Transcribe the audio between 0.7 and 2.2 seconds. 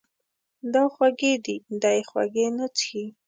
دا خوږې دي، دی